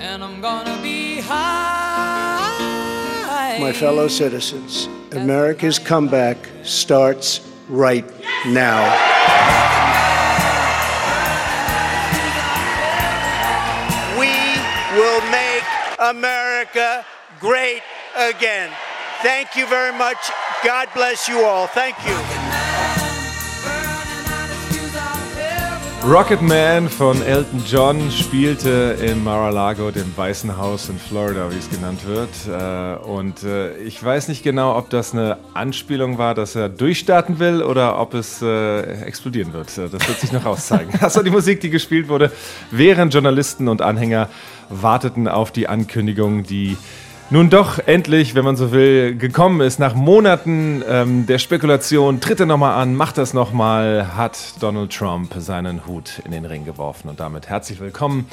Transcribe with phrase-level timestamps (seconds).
[0.00, 1.58] and I'm gonna be high.
[3.60, 8.04] My fellow citizens, America's comeback starts right
[8.46, 8.78] now.
[14.18, 14.30] We
[14.96, 15.64] will make
[15.98, 17.04] America
[17.40, 17.82] great
[18.16, 18.70] again.
[19.22, 20.30] Thank you very much.
[20.64, 21.66] God bless you all.
[21.66, 22.37] Thank you.
[26.10, 31.68] Rocket Man von Elton John spielte in Mar-a-Lago, dem Weißen Haus in Florida, wie es
[31.68, 32.30] genannt wird.
[32.48, 37.38] Äh, und äh, ich weiß nicht genau, ob das eine Anspielung war, dass er durchstarten
[37.38, 39.66] will oder ob es äh, explodieren wird.
[39.76, 40.94] Das wird sich noch auszeigen.
[40.98, 42.32] Das war die Musik, die gespielt wurde,
[42.70, 44.30] während Journalisten und Anhänger
[44.70, 46.78] warteten auf die Ankündigung, die
[47.30, 49.78] nun doch endlich, wenn man so will, gekommen ist.
[49.78, 55.34] Nach Monaten ähm, der Spekulation, tritt er nochmal an, macht das nochmal, hat Donald Trump
[55.38, 57.08] seinen Hut in den Ring geworfen.
[57.08, 58.26] Und damit herzlich willkommen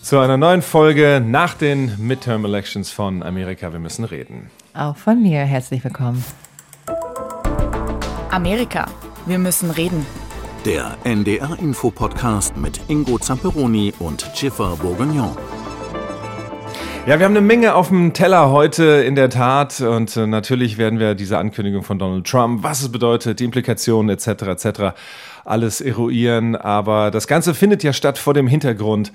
[0.00, 3.72] zu einer neuen Folge nach den Midterm Elections von Amerika.
[3.72, 4.50] Wir müssen reden.
[4.74, 6.24] Auch von mir herzlich willkommen.
[8.30, 8.86] Amerika.
[9.26, 10.06] Wir müssen reden.
[10.64, 15.36] Der NDR-Info-Podcast mit Ingo Zamperoni und Schiffer Bourguignon.
[17.08, 20.76] Ja, wir haben eine Menge auf dem Teller heute in der Tat und äh, natürlich
[20.76, 24.42] werden wir diese Ankündigung von Donald Trump, was es bedeutet, die Implikationen etc.
[24.42, 24.80] etc.
[25.46, 26.54] alles eruieren.
[26.54, 29.10] Aber das Ganze findet ja statt vor dem Hintergrund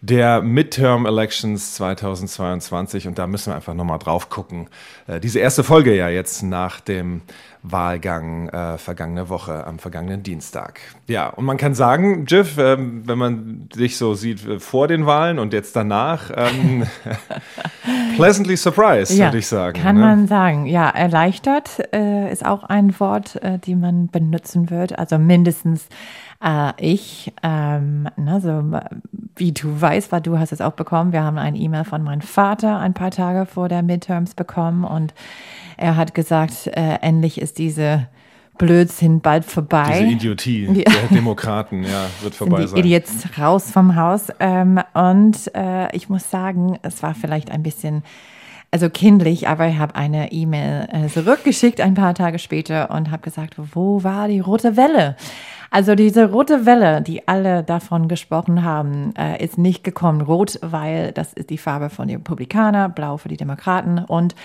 [0.00, 4.68] der Midterm Elections 2022 und da müssen wir einfach nochmal drauf gucken.
[5.06, 7.22] Äh, diese erste Folge ja jetzt nach dem
[7.66, 10.80] Wahlgang äh, vergangene Woche, am vergangenen Dienstag.
[11.06, 15.06] Ja, und man kann sagen, Jiff, äh, wenn man dich so sieht äh, vor den
[15.06, 16.86] Wahlen und jetzt danach, ähm,
[18.16, 19.80] pleasantly surprised, ja, würde ich sagen.
[19.80, 20.02] Kann ne?
[20.02, 20.66] man sagen.
[20.66, 24.98] Ja, erleichtert äh, ist auch ein Wort, äh, die man benutzen wird.
[24.98, 25.88] Also mindestens
[26.44, 28.62] äh, ich, ähm, ne, so,
[29.36, 32.20] wie du weißt, weil du hast es auch bekommen, wir haben ein E-Mail von meinem
[32.20, 35.14] Vater ein paar Tage vor der Midterms bekommen und
[35.76, 38.06] er hat gesagt, äh, endlich ist diese
[38.58, 39.98] Blödsinn bald vorbei.
[40.00, 40.84] Diese Idiotie ja.
[40.84, 42.78] der Demokraten, ja, wird vorbei die sein.
[42.78, 44.28] Idiots raus vom Haus.
[44.38, 48.04] Ähm, und äh, ich muss sagen, es war vielleicht ein bisschen
[48.70, 53.22] also kindlich, aber ich habe eine E-Mail äh, zurückgeschickt ein paar Tage später und habe
[53.22, 55.16] gesagt, wo war die rote Welle?
[55.74, 60.20] Also diese rote Welle, die alle davon gesprochen haben, äh, ist nicht gekommen.
[60.20, 64.36] Rot, weil das ist die Farbe von den Republikanern, blau für die Demokraten und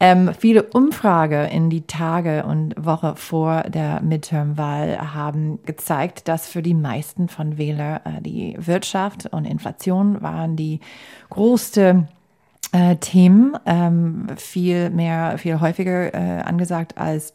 [0.00, 6.62] ähm, viele Umfrage in die Tage und Woche vor der Midterm-Wahl haben gezeigt, dass für
[6.62, 10.80] die meisten von Wählern äh, die Wirtschaft und Inflation waren die
[11.30, 12.08] größte
[12.72, 17.32] äh, Themen ähm, viel mehr, viel häufiger äh, angesagt als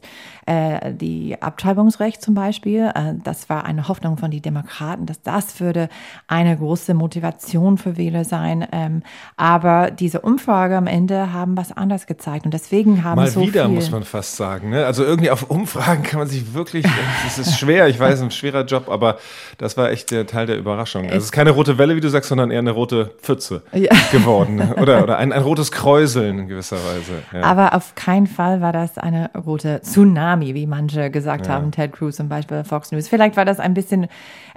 [0.51, 2.91] äh, die Abtreibungsrecht zum Beispiel.
[2.93, 5.87] Äh, das war eine Hoffnung von den Demokraten, dass das würde
[6.27, 8.67] eine große Motivation für Wähler sein.
[8.71, 9.03] Ähm,
[9.37, 13.65] aber diese Umfrage am Ende haben was anderes gezeigt und deswegen haben Mal so wieder
[13.65, 14.71] viel muss man fast sagen.
[14.71, 14.85] Ne?
[14.85, 16.85] Also irgendwie auf Umfragen kann man sich wirklich,
[17.25, 19.19] es ist schwer, ich weiß, ein schwerer Job, aber
[19.57, 21.05] das war echt der Teil der Überraschung.
[21.05, 23.91] Also es ist keine rote Welle, wie du sagst, sondern eher eine rote Pfütze ja.
[24.11, 27.23] geworden oder, oder ein, ein rotes Kräuseln in gewisser Weise.
[27.31, 27.43] Ja.
[27.43, 31.53] Aber auf keinen Fall war das eine rote Tsunami, wie manche gesagt ja.
[31.53, 33.07] haben, Ted Cruz zum Beispiel, Fox News.
[33.07, 34.07] Vielleicht war das ein bisschen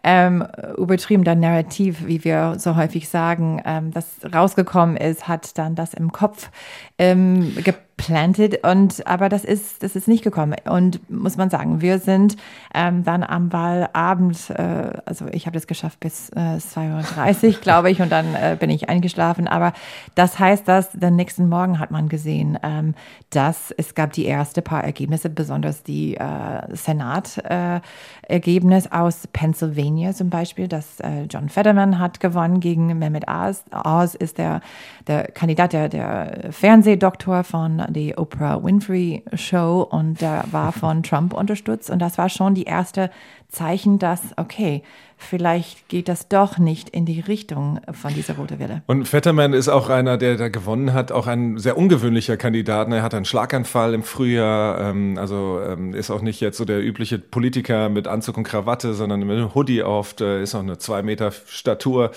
[0.02, 0.46] ähm,
[0.76, 5.94] übertrieben, der Narrativ, wie wir so häufig sagen, ähm, das rausgekommen ist, hat dann das
[5.94, 6.50] im Kopf
[6.98, 7.54] ähm,
[7.96, 10.56] geplantet und aber das ist das ist nicht gekommen.
[10.68, 12.36] Und muss man sagen wir sind
[12.74, 17.90] ähm, dann am Wahlabend äh, also ich habe das geschafft bis äh, 2.30 Uhr glaube
[17.90, 19.48] ich und dann äh, bin ich eingeschlafen.
[19.48, 19.72] Aber
[20.14, 22.94] das heißt dass den nächsten Morgen hat man gesehen ähm,
[23.30, 27.80] dass es gab die erste paar Ergebnisse besonders die äh, Senat äh,
[28.28, 33.64] Ergebnis aus Pennsylvania zum Beispiel dass äh, John Fetterman hat gewonnen gegen Mehmet Oz.
[33.72, 34.60] Oz ist der
[35.06, 41.02] der Kandidat der der Fernseh Fernsehdoktor von der Oprah Winfrey Show und der war von
[41.02, 41.90] Trump unterstützt.
[41.90, 43.10] Und das war schon die erste
[43.48, 44.82] Zeichen, dass, okay,
[45.16, 48.82] vielleicht geht das doch nicht in die Richtung von dieser rote Welle.
[48.86, 52.88] Und Fetterman ist auch einer, der da gewonnen hat, auch ein sehr ungewöhnlicher Kandidat.
[52.90, 56.84] Er hat einen Schlaganfall im Frühjahr, ähm, also ähm, ist auch nicht jetzt so der
[56.84, 60.78] übliche Politiker mit Anzug und Krawatte, sondern mit einem Hoodie oft, äh, ist auch eine
[60.78, 62.10] zwei Meter Statur.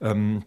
[0.00, 0.42] Ähm,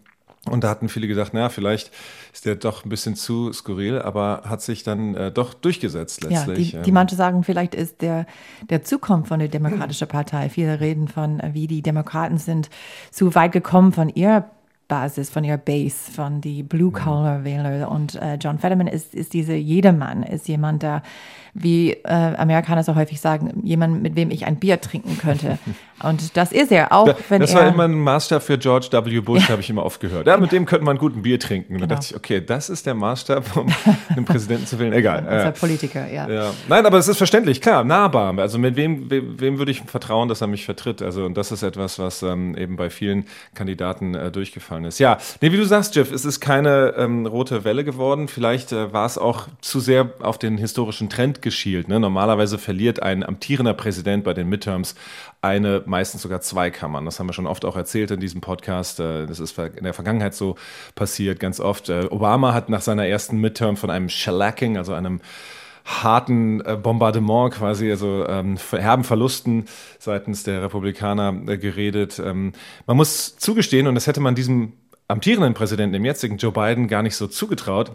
[0.47, 1.91] und da hatten viele gedacht, naja, vielleicht
[2.33, 6.73] ist der doch ein bisschen zu skurril, aber hat sich dann äh, doch durchgesetzt letztlich.
[6.73, 8.25] Ja, die, die manche sagen, vielleicht ist der,
[8.69, 10.49] der Zukunft von der Demokratischen Partei.
[10.49, 12.69] Viele reden von, äh, wie die Demokraten sind
[13.11, 14.49] zu weit gekommen von ihrer
[14.87, 17.91] Basis, von ihrer Base, von die Blue-Collar-Wähler.
[17.91, 21.03] Und äh, John Fetterman ist, ist diese Jedermann, ist jemand, der,
[21.53, 25.57] wie äh, Amerikaner so häufig sagen, jemand, mit wem ich ein Bier trinken könnte.
[26.03, 27.61] Und das ist er auch, wenn das er...
[27.61, 29.19] War immer ein Maßstab für George W.
[29.19, 30.27] Bush, habe ich immer oft gehört.
[30.27, 31.73] Ja, mit dem könnte man gut ein Bier trinken.
[31.73, 31.87] Und genau.
[31.87, 33.67] da dachte ich, okay, das ist der Maßstab, um
[34.09, 34.93] einen Präsidenten zu wählen.
[34.93, 35.25] Egal.
[35.37, 36.29] Das ist Politiker, ja.
[36.29, 36.53] ja.
[36.67, 38.37] Nein, aber es ist verständlich, klar, nahbar.
[38.39, 41.01] Also mit wem, wem, wem würde ich vertrauen, dass er mich vertritt?
[41.01, 43.25] Also und das ist etwas, was ähm, eben bei vielen
[43.55, 44.99] Kandidaten äh, durchgefallen ist.
[44.99, 48.27] Ja, nee, wie du sagst, Jeff, es ist keine ähm, rote Welle geworden.
[48.27, 51.87] Vielleicht äh, war es auch zu sehr auf den historischen Trend geschielt.
[51.87, 51.99] Ne?
[51.99, 54.95] Normalerweise verliert ein amtierender Präsident bei den Midterms
[55.41, 57.05] eine, meistens sogar zwei Kammern.
[57.05, 58.99] Das haben wir schon oft auch erzählt in diesem Podcast.
[58.99, 60.55] Äh, das ist in der Vergangenheit so
[60.95, 61.89] passiert, ganz oft.
[61.89, 65.21] Äh, Obama hat nach seiner ersten Midterm von einem Shellacking, also einem
[65.87, 69.65] harten äh, Bombardement quasi, also ähm, herben Verlusten
[69.99, 72.19] seitens der Republikaner äh, geredet.
[72.19, 72.51] Ähm,
[72.85, 74.73] man muss zugestehen, und das hätte man diesem
[75.07, 77.93] amtierenden Präsidenten, dem jetzigen Joe Biden, gar nicht so zugetraut,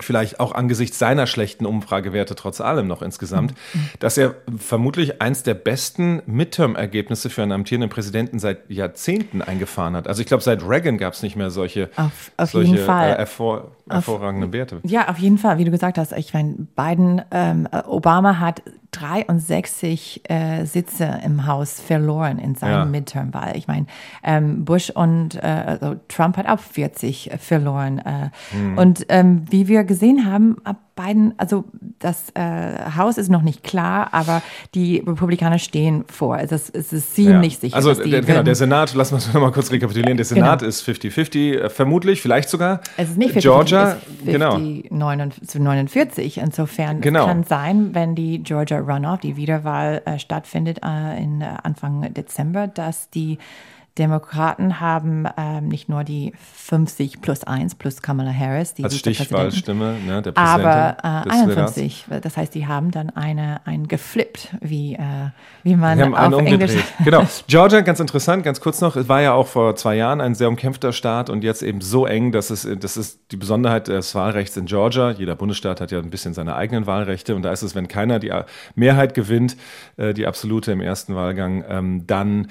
[0.00, 3.88] vielleicht auch angesichts seiner schlechten Umfragewerte trotz allem noch insgesamt, mhm.
[4.00, 10.08] dass er vermutlich eins der besten Midterm-Ergebnisse für einen amtierenden Präsidenten seit Jahrzehnten eingefahren hat.
[10.08, 13.12] Also ich glaube, seit Reagan gab es nicht mehr solche, auf, auf solche jeden Fall.
[13.12, 14.80] Äh, hervor, hervorragenden auf, Werte.
[14.82, 16.12] Ja, auf jeden Fall, wie du gesagt hast.
[16.12, 18.62] Ich meine, Biden, ähm, Obama hat
[18.94, 22.84] 63 äh, Sitze im Haus verloren in seinem ja.
[22.84, 23.56] Midterm-Wahl.
[23.56, 23.86] Ich meine,
[24.22, 27.98] ähm, Bush und äh, also Trump hat auch 40 verloren.
[27.98, 28.78] Äh, mhm.
[28.78, 31.64] Und ähm, wie wir gesehen haben, ab beiden, also
[31.98, 34.42] das äh, Haus ist noch nicht klar, aber
[34.74, 36.38] die Republikaner stehen vor.
[36.38, 37.60] Es ist, es ist ziemlich ja.
[37.60, 37.76] sicher.
[37.76, 40.68] Also der, genau, der Senat, lassen wir es nochmal kurz rekapitulieren, der Senat genau.
[40.68, 42.80] ist 50-50, äh, vermutlich, vielleicht sogar.
[42.96, 44.58] Es ist nicht 50 Georgia, es ist 50, genau.
[44.58, 46.38] 49, zu 49.
[46.38, 47.26] Insofern genau.
[47.26, 52.66] kann sein, wenn die Georgia Runoff, die Wiederwahl äh, stattfindet äh, in äh, Anfang Dezember,
[52.68, 53.38] dass die
[53.98, 59.98] Demokraten haben ähm, nicht nur die 50 plus 1 plus Kamala Harris, die als Stichwahlstimme
[60.04, 60.96] ne, der Präsidentin aber
[61.26, 62.04] äh, 51.
[62.08, 62.24] Senats.
[62.24, 64.98] Das heißt, die haben dann eine ein geflippt, wie, äh,
[65.62, 66.72] wie man haben auf Englisch.
[67.04, 67.24] genau.
[67.46, 70.48] Georgia, ganz interessant, ganz kurz noch, es war ja auch vor zwei Jahren ein sehr
[70.48, 74.56] umkämpfter Staat und jetzt eben so eng, dass es das ist die Besonderheit des Wahlrechts
[74.56, 75.12] in Georgia.
[75.12, 78.18] Jeder Bundesstaat hat ja ein bisschen seine eigenen Wahlrechte und da ist es, wenn keiner
[78.18, 78.32] die
[78.74, 79.56] Mehrheit gewinnt,
[79.96, 82.48] äh, die absolute im ersten Wahlgang, ähm, dann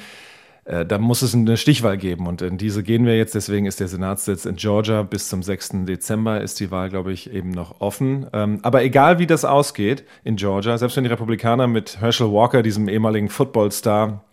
[0.66, 3.36] da muss es eine Stichwahl geben und in diese gehen wir jetzt.
[3.36, 5.86] Deswegen ist der Senatssitz in Georgia bis zum 6.
[5.86, 8.28] Dezember ist die Wahl, glaube ich, eben noch offen.
[8.32, 12.64] Ähm, aber egal wie das ausgeht in Georgia, selbst wenn die Republikaner mit Herschel Walker,
[12.64, 14.24] diesem ehemaligen Footballstar,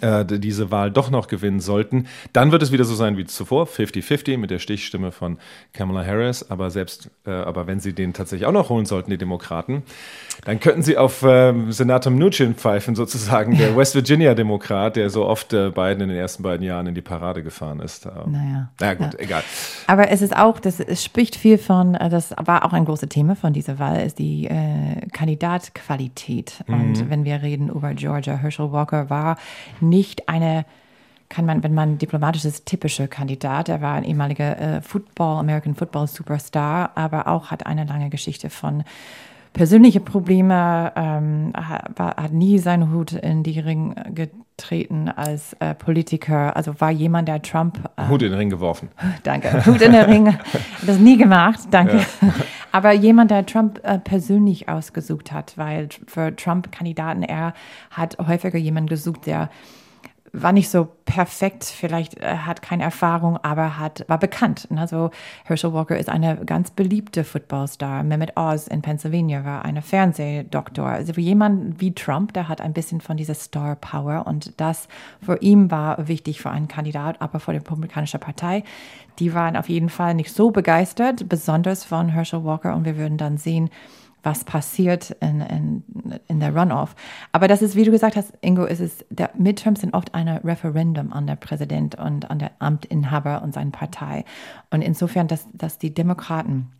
[0.00, 3.66] äh, diese Wahl doch noch gewinnen sollten, dann wird es wieder so sein wie zuvor,
[3.66, 5.38] 50-50 mit der Stichstimme von
[5.72, 6.50] Kamala Harris.
[6.50, 9.82] Aber selbst, äh, aber wenn sie den tatsächlich auch noch holen sollten, die Demokraten,
[10.44, 15.52] dann könnten sie auf ähm, Senator Mnuchin pfeifen, sozusagen der West Virginia-Demokrat, der so oft
[15.52, 18.06] äh, Biden in den ersten beiden Jahren in die Parade gefahren ist.
[18.06, 18.70] Ähm, naja.
[18.80, 19.20] Na gut, ja.
[19.20, 19.42] egal.
[19.86, 23.08] Aber es ist auch, das es spricht viel von, äh, das war auch ein großes
[23.08, 26.64] Thema von dieser Wahl, ist die äh, Kandidatqualität.
[26.66, 26.74] Mhm.
[26.74, 29.36] Und wenn wir reden über Georgia, Herschel Walker war
[29.80, 30.64] nicht eine
[31.28, 33.68] kann man, wenn man diplomatisch ist, typische Kandidat.
[33.68, 38.50] Er war ein ehemaliger äh, Football, American Football Superstar, aber auch hat eine lange Geschichte
[38.50, 38.82] von
[39.52, 46.56] persönliche Probleme, ähm, hat, hat, nie seinen Hut in die Ring getreten als äh, Politiker.
[46.56, 47.78] Also war jemand, der Trump.
[47.96, 48.88] Äh, Hut in den Ring geworfen.
[49.22, 49.66] Danke.
[49.66, 50.26] Hut in den Ring.
[50.34, 50.42] Hat
[50.86, 51.60] das nie gemacht.
[51.70, 51.98] Danke.
[51.98, 52.28] Ja.
[52.78, 57.52] Aber jemand, der Trump äh, persönlich ausgesucht hat, weil für Trump-Kandidaten er
[57.90, 59.50] hat häufiger jemanden gesucht, der
[60.32, 64.68] war nicht so perfekt, vielleicht äh, hat keine Erfahrung, aber hat, war bekannt.
[64.74, 65.10] Also
[65.44, 68.02] Herschel Walker ist eine ganz beliebte Footballstar.
[68.02, 70.86] Mehmet Oz in Pennsylvania war eine Fernsehdoktor.
[70.86, 74.88] Also jemand wie Trump, der hat ein bisschen von dieser Star Power und das
[75.22, 78.64] für ihn war wichtig für einen Kandidat, aber für die Republikanische Partei.
[79.18, 83.18] Die waren auf jeden Fall nicht so begeistert, besonders von Herschel Walker und wir würden
[83.18, 83.70] dann sehen,
[84.22, 85.82] was passiert in, in,
[86.26, 86.94] in der Runoff.
[87.32, 90.28] Aber das ist, wie du gesagt hast, Ingo, ist es, der Midterms sind oft ein
[90.28, 94.24] Referendum an der Präsident und an der Amtinhaber und seine Partei.
[94.70, 96.70] Und insofern, dass, dass die Demokraten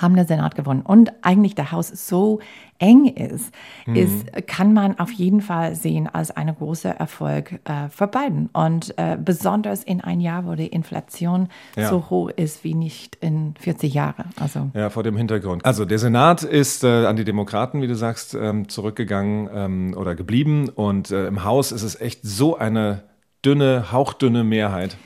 [0.00, 2.40] haben den Senat gewonnen und eigentlich der Haus so
[2.78, 3.52] eng ist,
[3.86, 3.96] mhm.
[3.96, 8.48] ist kann man auf jeden Fall sehen als eine große Erfolg äh, für Biden.
[8.52, 11.88] Und äh, besonders in ein Jahr, wo die Inflation ja.
[11.88, 14.26] so hoch ist wie nicht in 40 Jahren.
[14.38, 14.70] Also.
[14.74, 15.64] Ja, vor dem Hintergrund.
[15.64, 20.14] Also der Senat ist äh, an die Demokraten, wie du sagst, ähm, zurückgegangen ähm, oder
[20.14, 20.68] geblieben.
[20.68, 23.02] Und äh, im Haus ist es echt so eine
[23.44, 24.96] dünne, hauchdünne Mehrheit.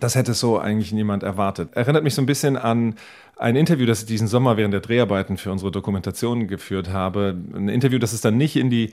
[0.00, 1.74] Das hätte so eigentlich niemand erwartet.
[1.74, 2.96] Erinnert mich so ein bisschen an
[3.36, 7.36] ein Interview, das ich diesen Sommer während der Dreharbeiten für unsere Dokumentation geführt habe.
[7.54, 8.92] Ein Interview, das es dann nicht in die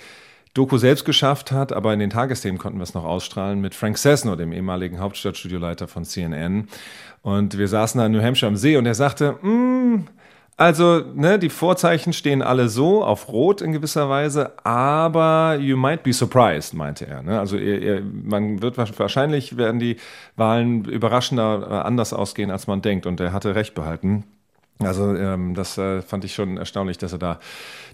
[0.53, 3.97] Doku selbst geschafft hat, aber in den Tagesthemen konnten wir es noch ausstrahlen mit Frank
[3.97, 6.67] Cessno, dem ehemaligen Hauptstadtstudioleiter von CNN.
[7.21, 10.07] Und wir saßen da in New Hampshire am See und er sagte, mm,
[10.59, 16.03] also, ne, die Vorzeichen stehen alle so auf Rot in gewisser Weise, aber you might
[16.03, 17.23] be surprised, meinte er.
[17.23, 17.39] Ne?
[17.39, 19.95] Also ihr, ihr, man wird wahrscheinlich werden die
[20.35, 23.05] Wahlen überraschender äh, anders ausgehen, als man denkt.
[23.05, 24.25] Und er hatte recht behalten.
[24.81, 27.39] Also ähm, das äh, fand ich schon erstaunlich, dass er da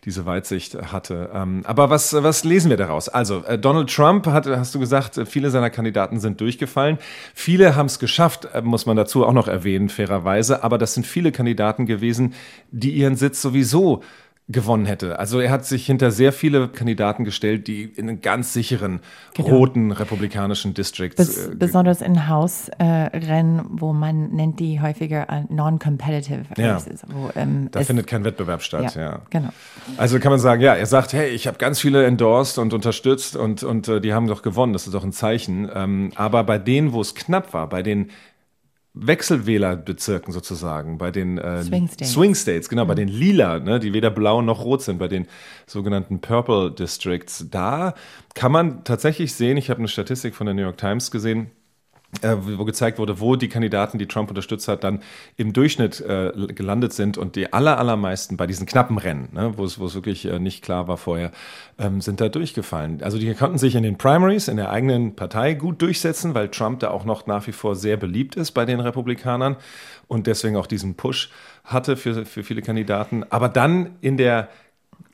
[0.04, 1.32] diese Weitsicht hatte.
[1.34, 3.10] Ähm, aber was, was lesen wir daraus?
[3.10, 7.00] Also äh, Donald Trump hat, hast du gesagt, viele seiner Kandidaten sind durchgefallen.
[7.34, 10.64] Viele haben es geschafft, äh, muss man dazu auch noch erwähnen, fairerweise.
[10.64, 12.36] Aber das sind viele Kandidaten gewesen,
[12.70, 14.04] die ihren Sitz sowieso
[14.48, 15.18] gewonnen hätte.
[15.18, 19.00] Also er hat sich hinter sehr viele Kandidaten gestellt, die in einen ganz sicheren
[19.34, 19.50] genau.
[19.50, 21.16] roten republikanischen Districts.
[21.16, 26.80] Bes äh, besonders in Hausrennen, äh, wo man nennt die häufiger äh, non-competitive ja.
[27.08, 28.96] Wo, ähm, da findet kein Wettbewerb statt.
[28.96, 29.50] Ja, ja, genau.
[29.98, 33.36] Also kann man sagen, ja, er sagt, hey, ich habe ganz viele endorsed und unterstützt
[33.36, 34.74] und, und äh, die haben doch gewonnen.
[34.74, 35.70] Das ist doch ein Zeichen.
[35.74, 38.12] Ähm, aber bei denen, wo es knapp war, bei den
[38.96, 42.14] Wechselwählerbezirken sozusagen, bei den äh, Swing, States.
[42.14, 42.88] Swing States, genau, mhm.
[42.88, 45.28] bei den Lila, ne, die weder blau noch rot sind, bei den
[45.68, 47.94] sogenannten Purple Districts, da
[48.34, 51.52] kann man tatsächlich sehen, ich habe eine Statistik von der New York Times gesehen,
[52.22, 55.02] wo gezeigt wurde, wo die Kandidaten, die Trump unterstützt hat, dann
[55.38, 59.66] im Durchschnitt äh, gelandet sind und die aller, allermeisten bei diesen knappen Rennen, ne, wo
[59.66, 61.32] es wo es wirklich äh, nicht klar war vorher,
[61.78, 63.02] ähm, sind da durchgefallen.
[63.04, 66.80] Also die konnten sich in den Primaries in der eigenen Partei gut durchsetzen, weil Trump
[66.80, 69.58] da auch noch nach wie vor sehr beliebt ist bei den Republikanern
[70.08, 71.32] und deswegen auch diesen Push
[71.64, 73.24] hatte für, für viele Kandidaten.
[73.30, 74.50] Aber dann in der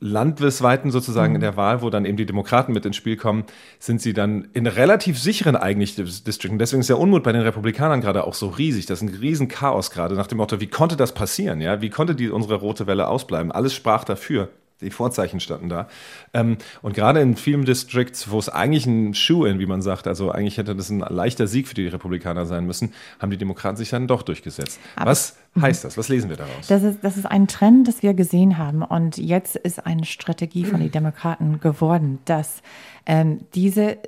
[0.00, 1.36] landesweiten sozusagen mhm.
[1.36, 3.44] in der Wahl, wo dann eben die Demokraten mit ins Spiel kommen,
[3.78, 6.58] sind sie dann in relativ sicheren eigentlich Districten.
[6.58, 8.86] Deswegen ist der Unmut bei den Republikanern gerade auch so riesig.
[8.86, 11.60] Das ist ein Riesenchaos gerade nach dem Motto, wie konnte das passieren?
[11.60, 13.52] Ja, wie konnte die, unsere rote Welle ausbleiben?
[13.52, 14.48] Alles sprach dafür
[14.82, 15.88] die Vorzeichen standen da.
[16.34, 20.30] Ähm, und gerade in vielen Districts, wo es eigentlich ein Shoe-in, wie man sagt, also
[20.30, 23.90] eigentlich hätte das ein leichter Sieg für die Republikaner sein müssen, haben die Demokraten sich
[23.90, 24.80] dann doch durchgesetzt.
[24.96, 25.62] Aber, Was mhm.
[25.62, 25.96] heißt das?
[25.96, 26.66] Was lesen wir daraus?
[26.68, 28.82] Das ist, das ist ein Trend, das wir gesehen haben.
[28.82, 32.62] Und jetzt ist eine Strategie von den Demokraten geworden, dass
[33.06, 33.98] ähm, diese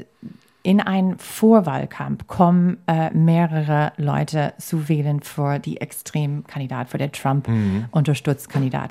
[0.64, 7.48] in einen Vorwahlkampf kommen äh, mehrere Leute zu wählen für die Extremkandidat, für den Trump
[7.48, 7.84] mhm.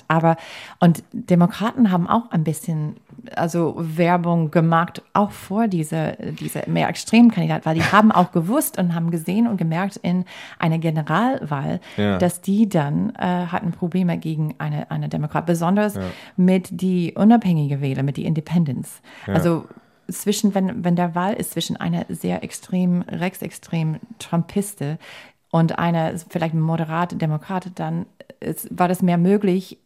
[0.08, 0.38] Aber
[0.80, 2.98] und Demokraten haben auch ein bisschen
[3.36, 8.94] also Werbung gemacht, auch vor diese, diese mehr Extremkandidat, weil die haben auch gewusst und
[8.94, 10.25] haben gesehen und gemerkt in
[10.60, 12.20] einer Generalwahl, ja.
[12.20, 16.01] dass die dann äh, hatten Probleme gegen eine, eine Demokrat, besonders ja.
[16.38, 19.01] mit die unabhängige Wähler, mit die Independents.
[19.25, 19.34] Ja.
[19.34, 19.65] Also
[20.10, 24.98] zwischen, wenn, wenn der Wahl ist zwischen einer sehr extrem, rechtsextrem Trumpiste
[25.50, 28.05] und einer vielleicht moderate Demokrat, dann
[28.39, 29.77] ist, war das mehr möglich,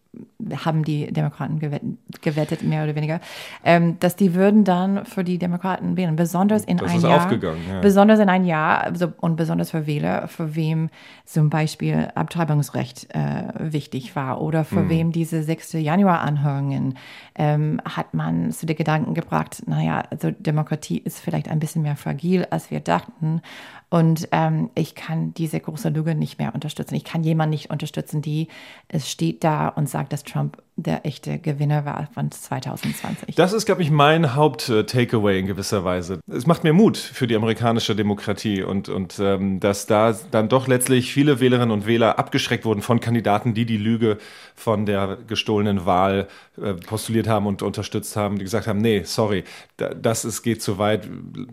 [0.64, 3.20] haben die Demokraten gewettet, mehr oder weniger,
[3.64, 7.80] ähm, dass die würden dann für die Demokraten wählen, besonders in das ein Jahr, ja.
[7.82, 10.90] besonders in ein Jahr also, und besonders für Wähler, für wem
[11.26, 14.90] zum Beispiel Abtreibungsrecht äh, wichtig war oder für mhm.
[14.90, 15.74] wem diese 6.
[15.74, 16.98] Januar-Anhörungen
[17.36, 21.96] ähm, hat man zu den Gedanken gebracht, naja, also Demokratie ist vielleicht ein bisschen mehr
[21.96, 23.42] fragil, als wir dachten
[23.90, 26.96] und ähm, ich kann diese große Lüge nicht mehr unterstützen.
[26.96, 28.50] Ich kann jemanden nicht unterstützen, die
[28.90, 33.36] es steht da und sagt, dass Trump der echte Gewinner war von 2020.
[33.36, 36.20] Das ist, glaube ich, mein Haupt-Takeaway in gewisser Weise.
[36.32, 40.68] Es macht mir Mut für die amerikanische Demokratie und, und ähm, dass da dann doch
[40.68, 44.20] letztlich viele Wählerinnen und Wähler abgeschreckt wurden von Kandidaten, die die Lüge
[44.56, 46.28] von der gestohlenen Wahl
[46.62, 49.44] äh, postuliert haben und unterstützt haben, die gesagt haben, nee, sorry,
[49.78, 51.08] das ist, geht zu weit,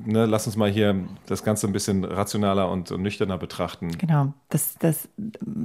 [0.05, 3.97] ne, lass uns mal hier das Ganze ein bisschen rationaler und, und nüchterner betrachten.
[3.99, 5.09] Genau, das, das,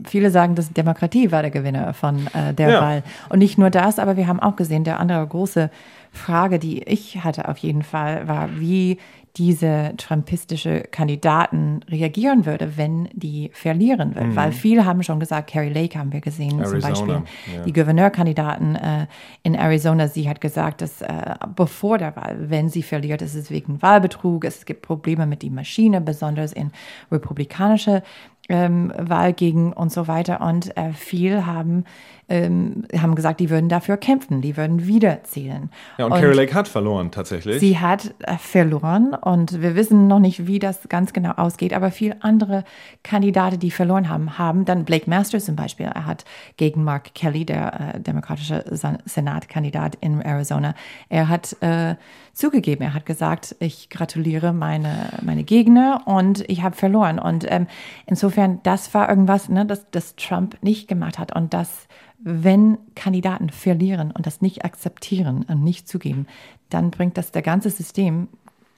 [0.05, 2.81] viele sagen, dass Demokratie war der Gewinner von äh, der ja.
[2.81, 5.71] Wahl und nicht nicht nur das, aber wir haben auch gesehen, der andere große
[6.11, 8.97] Frage, die ich hatte auf jeden Fall, war, wie
[9.37, 14.31] diese trumpistische Kandidaten reagieren würde, wenn die verlieren würden.
[14.31, 14.35] Mhm.
[14.35, 17.21] Weil viele haben schon gesagt, Carrie Lake haben wir gesehen, Arizona, zum Beispiel
[17.55, 17.63] ja.
[17.63, 19.07] die Gouverneurkandidaten äh,
[19.43, 20.07] in Arizona.
[20.07, 24.45] Sie hat gesagt, dass äh, bevor der Wahl, wenn sie verliert, ist es wegen Wahlbetrug,
[24.45, 26.71] es gibt Probleme mit der Maschine, besonders in
[27.11, 28.03] republikanische
[28.49, 30.41] ähm, Wahlgegend und so weiter.
[30.41, 31.85] Und äh, viel haben
[32.29, 35.71] ähm, haben gesagt, die würden dafür kämpfen, die würden wiederzählen.
[35.97, 37.59] Ja, und, und Carrie Lake hat verloren tatsächlich.
[37.59, 41.91] Sie hat äh, verloren und wir wissen noch nicht, wie das ganz genau ausgeht, aber
[41.91, 42.63] viele andere
[43.03, 46.23] Kandidaten, die verloren haben, haben dann Blake Masters zum Beispiel, er hat
[46.57, 48.63] gegen Mark Kelly, der äh, demokratische
[49.05, 50.75] Senatkandidat in Arizona,
[51.09, 51.95] er hat äh,
[52.39, 57.19] zugegeben, er hat gesagt, ich gratuliere meine, meine Gegner und ich habe verloren.
[57.19, 57.67] Und ähm,
[58.05, 61.87] insofern, das war irgendwas, ne, das, das Trump nicht gemacht hat und das
[62.21, 66.27] wenn Kandidaten verlieren und das nicht akzeptieren und nicht zugeben,
[66.69, 68.27] dann bringt das der ganze System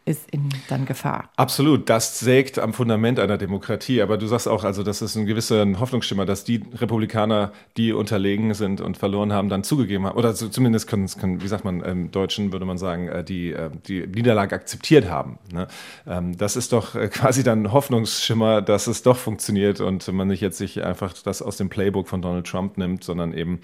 [0.03, 1.29] ist in dann Gefahr.
[1.35, 4.01] Absolut, das sägt am Fundament einer Demokratie.
[4.01, 8.55] Aber du sagst auch, also das ist ein gewisser Hoffnungsschimmer, dass die Republikaner, die unterlegen
[8.55, 12.09] sind und verloren haben, dann zugegeben haben, oder zumindest können, können wie sagt man im
[12.09, 15.37] Deutschen, würde man sagen, äh, die, äh, die Niederlage akzeptiert haben.
[15.53, 15.67] Ne?
[16.07, 20.41] Ähm, das ist doch äh, quasi dann Hoffnungsschimmer, dass es doch funktioniert und man nicht
[20.41, 23.61] jetzt sich einfach das aus dem Playbook von Donald Trump nimmt, sondern eben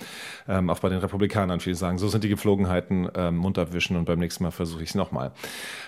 [0.48, 4.06] ähm, auch bei den Republikanern viele sagen, so sind die Geflogenheiten, ähm, Mund abwischen und
[4.06, 5.32] beim nächsten Mal versuche ich es nochmal.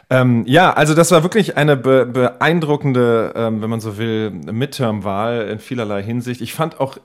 [0.10, 5.48] Ähm, ja, also das war wirklich eine be beeindruckende, ähm, wenn man so will, Midterm-Wahl
[5.50, 6.41] in vielerlei Hinsicht.
[6.41, 6.98] Ich fand auch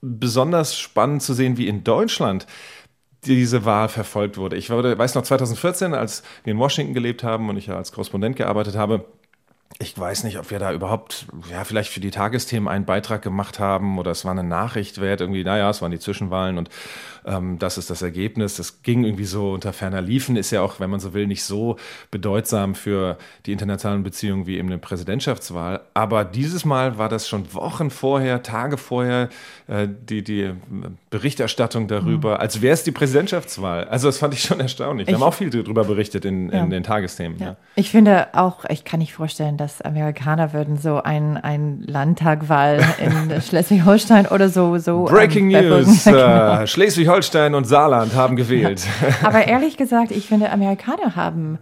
[0.00, 2.46] besonders spannend zu sehen, wie in Deutschland
[3.24, 4.56] diese Wahl verfolgt wurde.
[4.56, 7.92] Ich wurde, weiß noch 2014, als wir in Washington gelebt haben und ich ja als
[7.92, 9.04] Korrespondent gearbeitet habe,
[9.78, 13.58] ich weiß nicht, ob wir da überhaupt, ja, vielleicht für die Tagesthemen einen Beitrag gemacht
[13.58, 16.70] haben oder es war eine Nachricht wert, irgendwie, naja, es waren die Zwischenwahlen und
[17.26, 18.56] ähm, das ist das Ergebnis.
[18.56, 21.42] Das ging irgendwie so unter ferner Liefen, ist ja auch, wenn man so will, nicht
[21.42, 21.76] so
[22.10, 25.80] bedeutsam für die internationalen Beziehungen wie eben eine Präsidentschaftswahl.
[25.94, 29.28] Aber dieses Mal war das schon Wochen vorher, Tage vorher,
[29.66, 30.52] äh, die, die
[31.10, 32.40] Berichterstattung darüber, mhm.
[32.40, 33.84] als wäre es die Präsidentschaftswahl.
[33.88, 35.08] Also das fand ich schon erstaunlich.
[35.08, 36.62] Wir haben auch viel darüber berichtet in, ja.
[36.62, 37.38] in den Tagesthemen.
[37.38, 37.46] Ja.
[37.46, 37.56] Ja.
[37.74, 43.40] Ich finde auch, ich kann nicht vorstellen, dass Amerikaner würden so ein, ein Landtagwahl in
[43.42, 44.78] Schleswig-Holstein oder so.
[44.78, 48.86] so Breaking ähm, News, äh, Schleswig-Holstein Schleswig-Holstein und Saarland haben gewählt.
[49.22, 51.58] Aber ehrlich gesagt, ich finde, Amerikaner haben,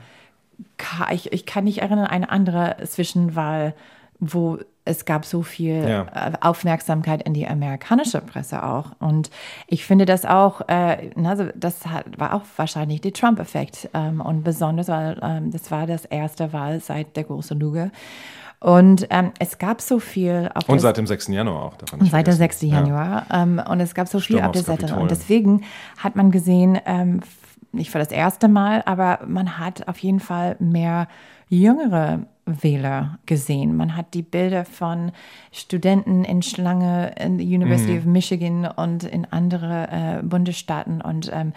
[1.12, 3.74] ich, ich kann nicht erinnern, eine andere Zwischenwahl,
[4.18, 6.06] wo es gab so viel ja.
[6.12, 8.92] Äh, Aufmerksamkeit in die amerikanische Presse auch.
[8.98, 9.30] Und
[9.66, 13.88] ich finde das auch, äh, also das hat, war auch wahrscheinlich der Trump-Effekt.
[13.94, 17.92] Ähm, und besonders, weil ähm, das war das erste Wahl seit der großen Lüge.
[18.64, 21.28] Und ähm, es gab so viel auf Und seit dem 6.
[21.28, 21.74] Januar auch.
[21.92, 22.62] Und seit dem 6.
[22.62, 23.26] Januar.
[23.28, 23.42] Ja.
[23.42, 24.96] Ähm, und es gab so Sturm viel auf der Seite.
[24.96, 25.64] Und deswegen
[25.98, 27.20] hat man gesehen, ähm,
[27.72, 31.08] nicht für das erste Mal, aber man hat auf jeden Fall mehr
[31.50, 33.76] jüngere Wähler gesehen.
[33.76, 35.12] Man hat die Bilder von
[35.52, 37.98] Studenten in Schlange in der University mhm.
[37.98, 41.52] of Michigan und in andere äh, Bundesstaaten und ähm,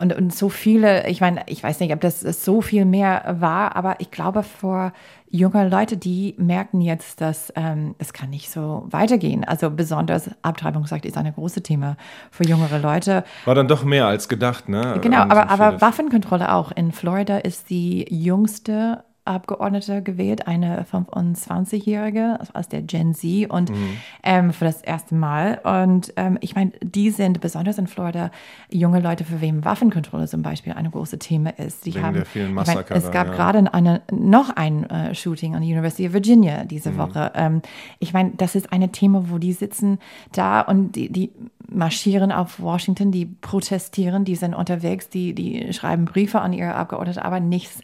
[0.00, 3.76] und, und so viele, ich meine, ich weiß nicht, ob das so viel mehr war,
[3.76, 4.92] aber ich glaube, vor
[5.28, 9.44] junge Leute, die merken jetzt, dass ähm, es kann nicht so weitergehen.
[9.44, 11.96] Also besonders Abtreibungsakt ist ein großes Thema
[12.30, 13.24] für jüngere Leute.
[13.44, 14.98] War dann doch mehr als gedacht, ne?
[15.02, 16.72] Genau, aber, aber Waffenkontrolle auch.
[16.72, 23.96] In Florida ist die jüngste Abgeordnete gewählt, eine 25-Jährige aus der Gen Z und mhm.
[24.22, 25.60] ähm, für das erste Mal.
[25.62, 28.30] Und ähm, ich meine, die sind besonders in Florida
[28.70, 31.86] junge Leute, für wem Waffenkontrolle zum Beispiel eine große Thema ist.
[31.86, 32.80] Die Wegen haben, der vielen Massaker.
[32.82, 33.34] Ich mein, es gab ja.
[33.34, 36.98] gerade eine, noch ein äh, Shooting an der University of Virginia diese mhm.
[36.98, 37.32] Woche.
[37.34, 37.62] Ähm,
[37.98, 39.98] ich meine, das ist ein Thema, wo die sitzen
[40.32, 41.30] da und die, die
[41.68, 47.24] marschieren auf Washington, die protestieren, die sind unterwegs, die, die schreiben Briefe an ihre Abgeordnete,
[47.24, 47.80] aber nichts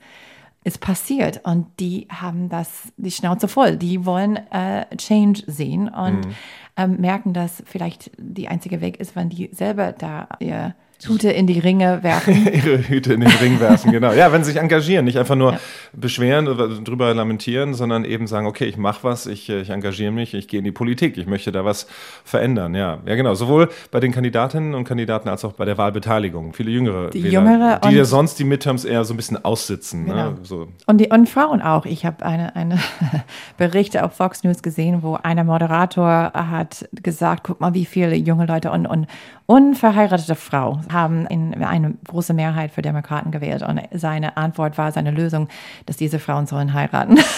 [0.66, 3.76] ist passiert und die haben das die Schnauze voll.
[3.76, 6.34] Die wollen äh, Change sehen und mhm.
[6.76, 10.74] ähm, merken, dass vielleicht die einzige Weg ist, wenn die selber da ihr
[11.04, 12.48] Hüte in die Ringe werfen.
[12.52, 14.12] Ihre Hüte in den Ring werfen, genau.
[14.12, 15.60] Ja, wenn sie sich engagieren, nicht einfach nur ja.
[15.92, 20.32] beschweren oder drüber lamentieren, sondern eben sagen, okay, ich mache was, ich, ich engagiere mich,
[20.32, 21.86] ich gehe in die Politik, ich möchte da was
[22.24, 22.74] verändern.
[22.74, 23.34] Ja, ja genau.
[23.34, 26.54] Sowohl bei den Kandidatinnen und Kandidaten als auch bei der Wahlbeteiligung.
[26.54, 30.04] Viele jüngere die Wähler, jüngere die ja sonst die Midterms eher so ein bisschen aussitzen.
[30.04, 30.12] Ne?
[30.12, 30.30] Genau.
[30.30, 30.36] Ne?
[30.42, 30.68] So.
[30.86, 31.84] Und, die, und Frauen auch.
[31.84, 32.78] Ich habe eine, eine
[33.58, 38.46] Berichte auf Fox News gesehen, wo einer Moderator hat gesagt, guck mal, wie viele junge
[38.46, 39.06] Leute und, und
[39.46, 43.62] unverheiratete Frau haben in eine große Mehrheit für Demokraten gewählt.
[43.62, 45.48] Und seine Antwort war, seine Lösung,
[45.86, 47.18] dass diese Frauen sollen heiraten.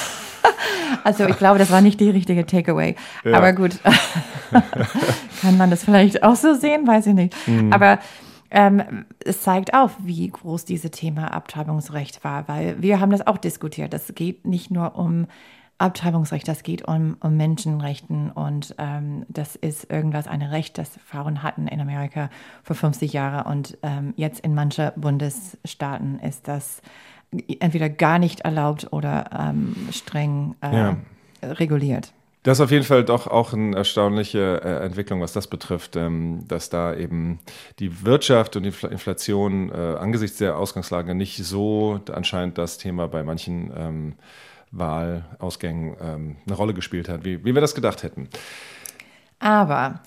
[1.05, 2.95] Also ich glaube, das war nicht die richtige Takeaway.
[3.25, 3.37] Ja.
[3.37, 3.79] Aber gut,
[5.41, 7.35] kann man das vielleicht auch so sehen, weiß ich nicht.
[7.47, 7.73] Mhm.
[7.73, 7.99] Aber
[8.51, 13.39] ähm, es zeigt auch, wie groß dieses Thema Abtreibungsrecht war, weil wir haben das auch
[13.39, 13.93] diskutiert.
[13.93, 15.27] Das geht nicht nur um
[15.79, 21.43] Abtreibungsrecht, das geht um, um Menschenrechten und ähm, das ist irgendwas, ein Recht, das Frauen
[21.43, 22.31] hatten in Amerika
[22.65, 26.83] vor 50 Jahren und ähm, jetzt in manchen Bundesstaaten ist das
[27.61, 30.97] entweder gar nicht erlaubt oder ähm, streng äh, ja.
[31.43, 32.13] reguliert.
[32.45, 36.45] Das ist auf jeden Fall doch auch eine erstaunliche äh, Entwicklung, was das betrifft, ähm,
[36.49, 37.41] dass da eben
[37.79, 43.23] die Wirtschaft und die Inflation äh, angesichts der Ausgangslage nicht so anscheinend das Thema bei
[43.23, 44.15] manchen ähm,
[44.71, 48.29] Wahlausgängen ähm, eine Rolle gespielt hat, wie, wie wir das gedacht hätten.
[49.39, 50.01] Aber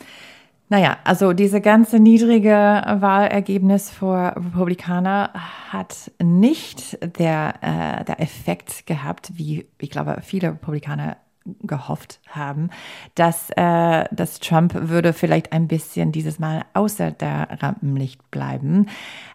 [0.69, 5.31] naja, also diese ganze niedrige Wahlergebnis für Republikaner
[5.69, 11.17] hat nicht der, äh, der Effekt gehabt, wie ich glaube viele Republikaner
[11.63, 12.69] gehofft haben,
[13.15, 18.87] dass, äh, dass Trump würde vielleicht ein bisschen dieses Mal außer der Rampenlicht bleiben.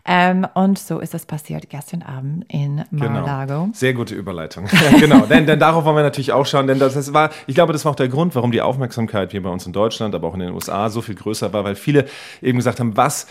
[0.04, 3.62] Ähm, und so ist das passiert gestern Abend in Mar-a-Lago.
[3.64, 3.74] Genau.
[3.74, 4.68] Sehr gute Überleitung.
[5.00, 7.72] genau, denn, denn darauf wollen wir natürlich auch schauen, denn das, das war, ich glaube,
[7.72, 10.34] das war auch der Grund, warum die Aufmerksamkeit hier bei uns in Deutschland, aber auch
[10.34, 12.06] in den USA so viel größer war, weil viele
[12.40, 13.26] eben gesagt haben, was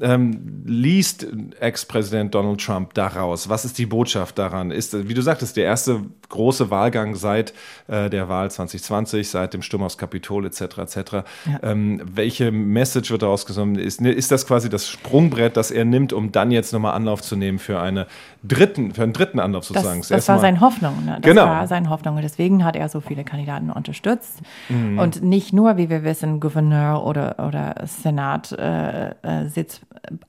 [0.00, 1.26] ähm, liest
[1.60, 3.48] Ex-Präsident Donald Trump daraus?
[3.48, 4.70] Was ist die Botschaft daran?
[4.70, 7.54] Ist, wie du sagtest, der erste große Wahlgang seit
[7.86, 10.60] äh, der Wahl 2020, seit dem Sturm aufs Kapitol etc.
[10.78, 10.96] etc.
[10.96, 11.24] Ja.
[11.62, 13.76] Ähm, welche Message wird daraus genommen?
[13.76, 17.36] Ist, ist das quasi das Sprungbrett, das er nimmt, um dann jetzt nochmal Anlauf zu
[17.36, 18.06] nehmen für, eine
[18.42, 20.00] dritten, für einen dritten Anlauf sozusagen?
[20.00, 21.04] Das, das war seine Hoffnung.
[21.04, 21.18] Ne?
[21.20, 21.46] Das genau.
[21.46, 22.16] war seine Hoffnung.
[22.16, 24.40] Und deswegen hat er so viele Kandidaten unterstützt.
[24.68, 24.98] Mhm.
[24.98, 29.48] Und nicht nur, wie wir wissen, Gouverneur oder, oder Senat äh, äh,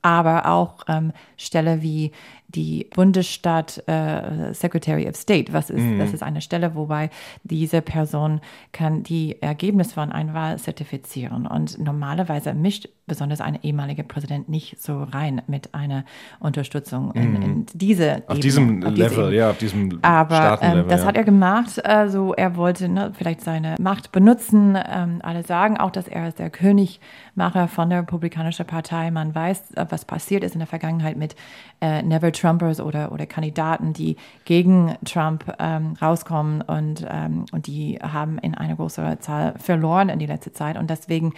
[0.02, 2.12] aber auch ähm, Stelle wie
[2.48, 5.52] die Bundesstaat äh, Secretary of State.
[5.52, 5.98] Was ist, mhm.
[5.98, 7.10] Das ist eine Stelle, wobei
[7.44, 8.40] diese Person
[8.72, 11.46] kann die Ergebnisse von einer Wahl zertifizieren.
[11.46, 16.04] Und normalerweise mischt besonders ein ehemaliger Präsident nicht so rein mit einer
[16.38, 17.42] Unterstützung in, mhm.
[17.42, 21.06] in diese Auf Ebene, diesem auf Level, diese ja, auf diesem Aber ähm, das ja.
[21.08, 21.84] hat er gemacht.
[21.84, 24.78] Also er wollte ne, vielleicht seine Macht benutzen.
[24.88, 29.10] Ähm, alle sagen auch, dass er ist der Königmacher von der Republikanischen Partei.
[29.10, 31.34] Man weiß, äh, was passiert ist in der Vergangenheit mit
[31.80, 37.98] äh, Never Trumpers oder, oder Kandidaten, die gegen Trump ähm, rauskommen und, ähm, und die
[38.00, 40.78] haben in einer größeren Zahl verloren in die letzte Zeit.
[40.78, 41.34] Und deswegen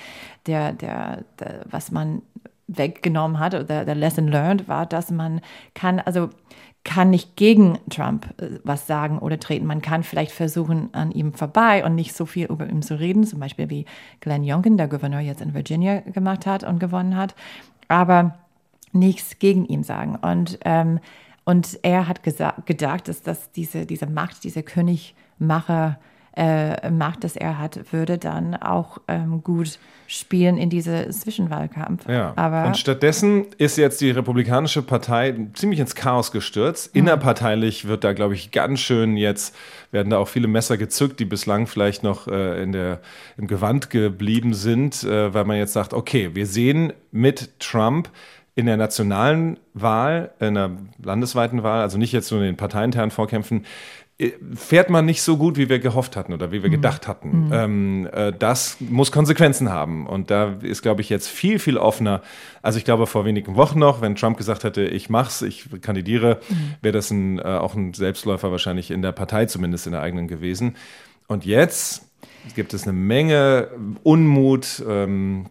[0.46, 2.22] der, der, der was man
[2.66, 5.40] weggenommen hat, oder der Lesson learned, war, dass man
[5.74, 6.30] kann, also
[6.84, 9.66] kann nicht gegen Trump äh, was sagen oder treten.
[9.66, 13.24] Man kann vielleicht versuchen, an ihm vorbei und nicht so viel über ihn zu reden,
[13.24, 13.86] zum Beispiel wie
[14.20, 17.34] Glenn Youngkin, der Gouverneur jetzt in Virginia gemacht hat und gewonnen hat.
[17.88, 18.38] Aber
[18.92, 20.16] nichts gegen ihn sagen.
[20.16, 20.98] Und, ähm,
[21.44, 25.98] und er hat gedacht, dass, dass diese, diese Macht, diese Königmacher,
[26.36, 32.06] äh, Macht, das er hat, würde dann auch ähm, gut spielen in diese Zwischenwahlkampf.
[32.08, 32.32] Ja.
[32.36, 36.94] Aber und stattdessen ist jetzt die Republikanische Partei ziemlich ins Chaos gestürzt.
[36.94, 37.00] Mhm.
[37.00, 39.56] Innerparteilich wird da, glaube ich, ganz schön jetzt,
[39.90, 43.00] werden da auch viele Messer gezückt, die bislang vielleicht noch äh, in der,
[43.38, 48.10] im Gewand geblieben sind, äh, weil man jetzt sagt, okay, wir sehen mit Trump,
[48.54, 53.10] in der nationalen Wahl, in der landesweiten Wahl, also nicht jetzt nur in den parteiinternen
[53.10, 53.64] Vorkämpfen,
[54.54, 56.74] fährt man nicht so gut, wie wir gehofft hatten oder wie wir mhm.
[56.74, 57.46] gedacht hatten.
[57.46, 57.52] Mhm.
[57.52, 60.06] Ähm, äh, das muss Konsequenzen haben.
[60.06, 62.22] Und da ist, glaube ich, jetzt viel, viel offener.
[62.62, 66.40] Also ich glaube, vor wenigen Wochen noch, wenn Trump gesagt hätte, ich mach's, ich kandidiere,
[66.48, 66.74] mhm.
[66.82, 70.28] wäre das ein, äh, auch ein Selbstläufer wahrscheinlich in der Partei, zumindest in der eigenen
[70.28, 70.76] gewesen.
[71.26, 72.08] Und jetzt
[72.54, 73.68] gibt es eine Menge
[74.02, 75.46] Unmut, ähm,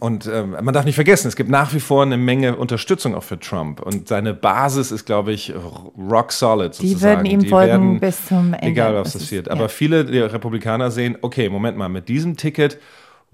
[0.00, 3.22] und äh, man darf nicht vergessen, es gibt nach wie vor eine Menge Unterstützung auch
[3.22, 3.80] für Trump.
[3.80, 5.52] Und seine Basis ist, glaube ich,
[5.98, 6.98] rock solid sozusagen.
[6.98, 8.66] Die würden ihm die folgen werden, bis zum Ende.
[8.66, 9.50] Egal, was passiert.
[9.50, 9.68] Aber ja.
[9.68, 12.78] viele der Republikaner sehen, okay, Moment mal, mit diesem Ticket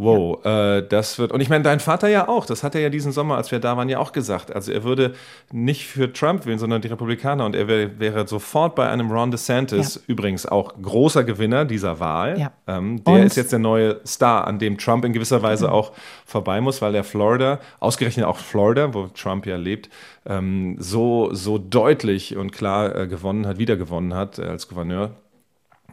[0.01, 0.79] Wow, ja.
[0.79, 1.31] äh, das wird.
[1.31, 2.47] Und ich meine, dein Vater ja auch.
[2.47, 4.51] Das hat er ja diesen Sommer, als wir da waren, ja auch gesagt.
[4.55, 5.15] Also er würde
[5.53, 7.45] nicht für Trump wählen, sondern die Republikaner.
[7.45, 10.01] Und er wär, wäre sofort bei einem Ron DeSantis, ja.
[10.07, 12.39] übrigens auch großer Gewinner dieser Wahl.
[12.39, 12.53] Ja.
[12.67, 13.23] Ähm, der und?
[13.25, 15.75] ist jetzt der neue Star, an dem Trump in gewisser Weise mhm.
[15.75, 15.93] auch
[16.25, 19.91] vorbei muss, weil der Florida, ausgerechnet auch Florida, wo Trump ja lebt,
[20.25, 25.11] ähm, so, so deutlich und klar äh, gewonnen hat, wieder gewonnen hat äh, als Gouverneur.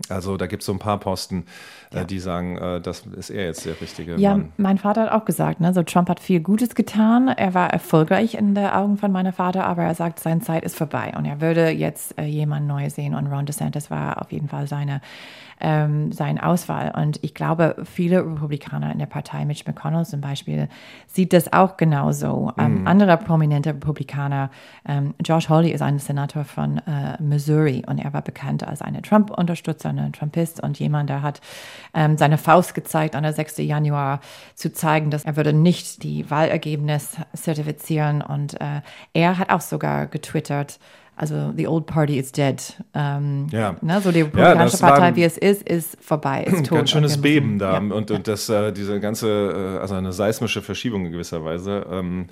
[0.09, 1.45] Also da gibt es so ein paar Posten
[1.93, 2.03] ja.
[2.03, 4.51] die sagen, äh, das ist er jetzt der richtige ja, Mann.
[4.57, 7.27] mein Vater hat auch gesagt, ne, so Trump hat viel Gutes getan.
[7.27, 10.75] Er war erfolgreich in den Augen von meinem Vater, aber er sagt, seine Zeit ist
[10.75, 13.15] vorbei und er würde jetzt äh, jemanden neu sehen.
[13.15, 15.01] Und Ron DeSantis war auf jeden Fall seine
[15.59, 16.93] ähm, seine Auswahl.
[16.95, 20.69] Und ich glaube, viele Republikaner in der Partei, Mitch McConnell zum Beispiel,
[21.07, 22.51] sieht das auch genauso.
[22.57, 22.87] Ähm, mm.
[22.87, 24.51] Andere prominente Republikaner,
[24.87, 29.01] ähm, Josh Hawley ist ein Senator von äh, Missouri und er war bekannt als eine
[29.01, 31.41] Trump-Unterstützer, ein Trumpist und jemand, der hat
[31.93, 33.57] ähm, seine Faust gezeigt an der 6.
[33.57, 34.19] Januar
[34.55, 38.81] zu zeigen, dass er würde nicht die Wahlergebnis zertifizieren und äh,
[39.13, 40.79] er hat auch sogar getwittert,
[41.17, 42.61] also the old party is dead.
[42.93, 43.75] Ähm, ja.
[43.81, 46.77] Ne, so die Republikanische ja, Partei, wie es ist, ist vorbei, ist tot.
[46.77, 47.79] Ganz schönes Beben da ja.
[47.79, 51.85] und, und das, äh, diese ganze, äh, also eine seismische Verschiebung in gewisser Weise.
[51.91, 52.27] Ähm,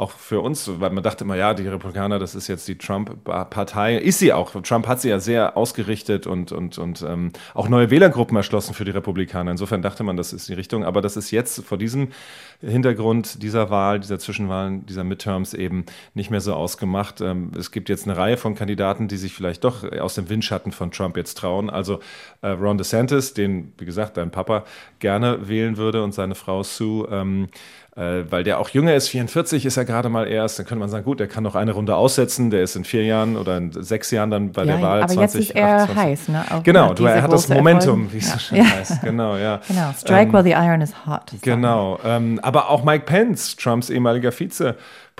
[0.00, 3.98] auch für uns, weil man dachte immer, ja, die Republikaner, das ist jetzt die Trump-Partei.
[3.98, 4.50] Ist sie auch.
[4.62, 8.86] Trump hat sie ja sehr ausgerichtet und, und, und ähm, auch neue Wählergruppen erschlossen für
[8.86, 9.50] die Republikaner.
[9.50, 10.84] Insofern dachte man, das ist die Richtung.
[10.84, 12.08] Aber das ist jetzt vor diesem
[12.62, 15.84] Hintergrund dieser Wahl, dieser Zwischenwahlen, dieser Midterms eben
[16.14, 17.20] nicht mehr so ausgemacht.
[17.20, 20.72] Ähm, es gibt jetzt eine Reihe von Kandidaten, die sich vielleicht doch aus dem Windschatten
[20.72, 21.68] von Trump jetzt trauen.
[21.68, 22.00] Also
[22.40, 24.64] äh, Ron DeSantis, den, wie gesagt, dein Papa
[24.98, 27.06] gerne wählen würde und seine Frau Sue.
[27.12, 27.48] Ähm,
[28.00, 30.88] äh, weil der auch jünger ist, 44 ist er gerade mal erst, dann könnte man
[30.88, 33.70] sagen, gut, der kann noch eine Runde aussetzen, der ist in vier Jahren oder in
[33.72, 35.96] sechs Jahren dann bei Ja, der Wahl aber 20, jetzt ist er 28.
[36.02, 36.44] heiß, ne?
[36.50, 38.12] Auch Genau, du, er hat das Momentum, Erfolg.
[38.14, 38.38] wie es so Ja.
[38.38, 38.64] schön Ja.
[38.64, 39.02] heißt.
[39.02, 39.60] Genau, ja.
[39.68, 41.32] Genau, strike while the iron is hot.
[41.42, 44.32] Genau, ähm, aber auch Mike Pence, Trumps ehemaliger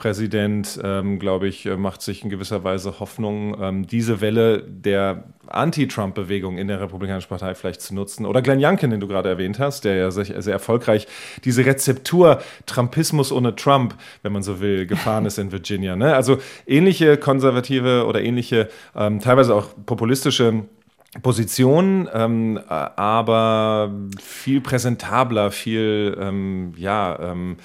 [0.01, 5.25] Vizepräsident, ähm, glaube ich, äh, macht sich in gewisser Weise Hoffnung, ähm, diese Welle der
[5.47, 8.25] Anti-Trump-Bewegung in der Republikanischen Partei vielleicht zu nutzen.
[8.25, 11.07] Oder Glenn Youngkin, den du gerade erwähnt hast, der ja sehr, sehr erfolgreich
[11.45, 15.97] diese Rezeptur Trumpismus ohne Trump, wenn man so will, gefahren ist in Virginia.
[15.97, 16.15] Ne?
[16.15, 20.65] Also ähnliche konservative oder ähnliche, ähm, teilweise auch populistische
[21.23, 27.57] Position, ähm, äh, aber viel präsentabler, viel ähm, ja, ähm,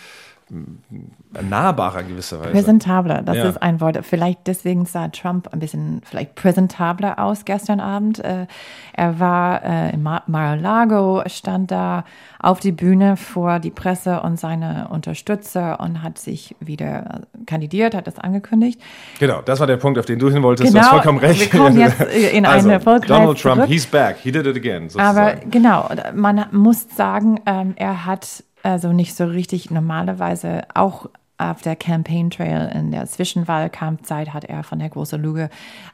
[1.41, 2.51] nahbarer in gewisser Weise.
[2.51, 3.45] Präsentabler, das Ja.
[3.49, 3.97] ist ein Wort.
[4.03, 8.19] Vielleicht deswegen sah Trump ein bisschen vielleicht präsentabler aus gestern Abend.
[8.23, 8.47] Äh,
[8.93, 12.03] er war äh, in Mar- Mar-a-Lago, stand da
[12.39, 18.07] auf die Bühne vor die Presse und seine Unterstützer und hat sich wieder kandidiert, hat
[18.07, 18.79] das angekündigt.
[19.19, 20.69] Genau, das war der Punkt, auf den du hin wolltest.
[20.69, 21.39] Du Genau, hast vollkommen recht.
[21.51, 21.99] wir kommen jetzt
[22.33, 23.69] in also, eine Volkreis Donald Trump, zurück.
[23.69, 24.17] he's back.
[24.21, 24.89] He did it again.
[24.89, 25.17] Sozusagen.
[25.17, 31.61] Aber genau, man muss sagen, ähm, er hat also nicht so richtig normalerweise auch auf
[31.61, 35.49] der Campaign Trail in der Zwischenwahlkampfzeit hat er von der großen Lüge,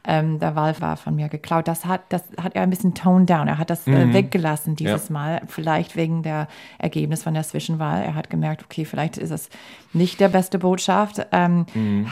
[0.06, 1.66] ähm, der Wahl war von mir geklaut.
[1.66, 3.48] Das hat, das hat er ein bisschen toned down.
[3.48, 5.12] Er hat das äh, weggelassen dieses Ja.
[5.12, 8.02] Mal, vielleicht wegen der Ergebnis von der Zwischenwahl.
[8.02, 9.48] Er hat gemerkt, okay, vielleicht ist es
[9.92, 11.26] nicht der beste Botschaft.
[11.32, 11.66] Ähm,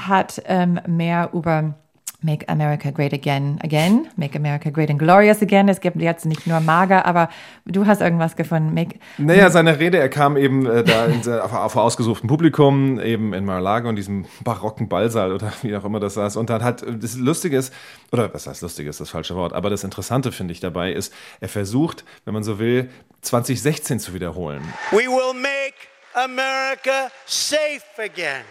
[0.09, 1.75] Hat ähm, mehr über
[2.23, 5.69] Make America Great Again, again, Make America Great and Glorious Again.
[5.69, 7.31] Es gibt jetzt nicht nur Mager, aber
[7.65, 8.75] du hast irgendwas gefunden.
[8.75, 13.45] Make, Naja, seine Rede, er kam eben äh, da in, auf ausgesuchten Publikum, eben in
[13.47, 16.37] Mar-a-Lago, in diesem barocken Ballsaal oder wie auch immer das saß.
[16.37, 17.73] Und dann hat, äh, das Lustige ist,
[18.13, 21.15] oder was heißt lustig ist das falsche Wort, aber das Interessante finde ich dabei ist,
[21.41, 22.91] er versucht, wenn man so will,
[23.23, 24.63] 2016 zu wiederholen.
[24.91, 25.75] We will make
[26.15, 28.45] America safe again.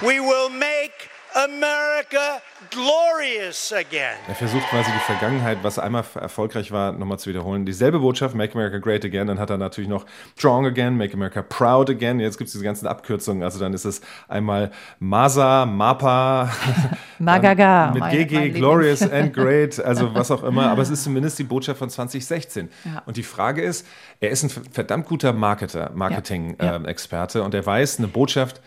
[0.00, 0.92] We will make
[1.36, 4.16] America glorious again.
[4.26, 7.66] Er versucht quasi die Vergangenheit, was einmal erfolgreich war, nochmal zu wiederholen.
[7.66, 10.06] Dieselbe Botschaft, Make America Great Again, dann hat er natürlich noch
[10.38, 12.20] Strong Again, Make America Proud Again.
[12.20, 16.50] Jetzt gibt es diese ganzen Abkürzungen, also dann ist es einmal Masa, Mapa,
[17.18, 17.90] Magaga.
[17.92, 20.70] mit mein- GG, mein Glorious Lieblings- and Great, also was auch immer.
[20.70, 22.70] Aber es ist zumindest die Botschaft von 2016.
[22.86, 23.02] Ja.
[23.04, 23.86] Und die Frage ist,
[24.20, 28.62] er ist ein verdammt guter Marketer, Marketing-Experte und er weiß, eine Botschaft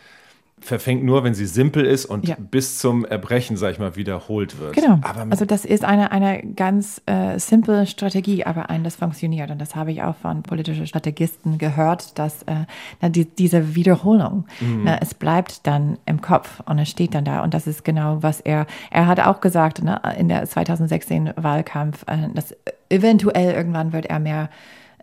[0.62, 2.36] verfängt nur, wenn sie simpel ist und Ja.
[2.40, 4.74] bis zum Erbrechen, sag ich mal, wiederholt wird.
[4.74, 5.00] Genau.
[5.30, 9.52] Also das ist eine, eine ganz äh, simple Strategie, aber eine, das funktioniert.
[9.52, 12.66] Und das habe ich auch von politischen Strategisten gehört, dass äh,
[13.02, 14.46] na, die, diese Wiederholung,
[14.84, 17.44] na, es bleibt dann im Kopf und es steht dann da.
[17.44, 22.04] Und das ist genau, was er, er hat auch gesagt ne, in der 2016 Wahlkampf,
[22.08, 22.56] äh, dass
[22.90, 24.50] eventuell irgendwann wird er mehr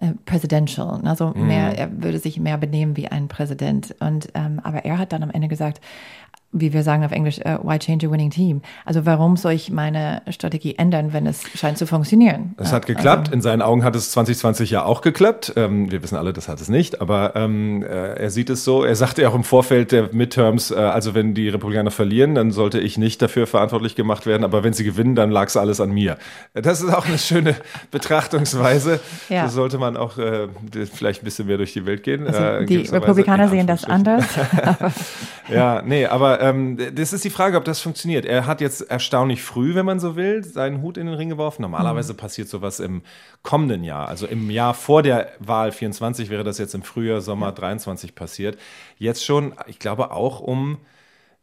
[0.01, 3.95] äh, presidential, also mehr, er würde sich mehr benehmen wie ein Präsident.
[4.01, 5.81] Und ähm, aber er hat dann am Ende gesagt,
[6.53, 8.63] wie wir sagen auf Englisch, äh, why change a winning team?
[8.85, 12.55] Also warum soll ich meine Strategie ändern, wenn es scheint zu funktionieren?
[12.57, 13.33] Es hat geklappt.
[13.33, 15.53] In seinen Augen hat es 2020 ja auch geklappt.
[15.57, 17.01] Ähm, wir wissen alle, das hat es nicht.
[17.01, 18.85] Aber ähm, äh, er sieht es so.
[18.85, 22.53] Er sagte ja auch im Vorfeld der Midterms, äh, also wenn die Republikaner verlieren, dann
[22.53, 24.45] sollte ich nicht dafür verantwortlich gemacht werden.
[24.45, 26.17] Aber wenn sie gewinnen, dann lag es alles an mir.
[26.55, 27.57] Das ist auch eine schöne
[27.91, 29.01] Betrachtungsweise.
[29.29, 29.49] Ja.
[29.49, 30.49] So sollte man auch äh,
[30.93, 32.27] vielleicht ein bisschen mehr durch die Welt gehen.
[32.27, 34.25] Also äh, die Republikaner sehen das anders.
[35.49, 38.25] Ja, nee, aber ähm, das ist die Frage, ob das funktioniert.
[38.25, 41.62] Er hat jetzt erstaunlich früh, wenn man so will, seinen Hut in den Ring geworfen.
[41.62, 42.16] Normalerweise Mhm.
[42.18, 43.03] passiert sowas im
[43.42, 44.09] kommenden Jahr.
[44.09, 48.59] Also im Jahr vor der Wahl 24 wäre das jetzt im Frühjahr, Sommer 23 passiert.
[48.99, 50.79] Jetzt schon, ich glaube auch um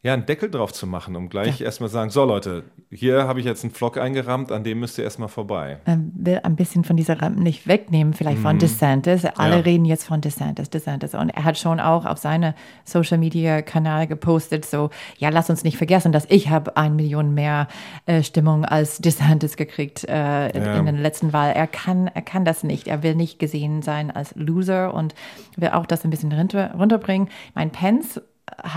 [0.04, 3.46] ja, einen Deckel drauf zu machen, um gleich erstmal sagen, so Leute, hier habe ich
[3.46, 5.80] jetzt einen Flock eingerammt, an dem müsst ihr erstmal vorbei.
[5.86, 9.24] Ähm, will ein bisschen von dieser Rampen nicht wegnehmen, vielleicht von DeSantis.
[9.24, 9.62] Alle Ja.
[9.62, 11.16] reden jetzt von DeSantis, DeSantis.
[11.16, 14.90] Und er hat schon auch auf seine Social Media Kanal gepostet, so,
[15.20, 17.70] ja, lass uns nicht vergessen, dass ich habe ein Million mehr
[18.06, 20.76] äh, Stimmung als DeSantis gekriegt äh, in, Ja.
[20.80, 21.52] in der letzten Wahl.
[21.54, 22.90] Er kann, er kann das nicht.
[22.90, 25.16] Er will nicht gesehen sein als Loser und
[25.56, 27.30] will auch das ein bisschen runter, runterbringen.
[27.56, 28.22] Mein Pence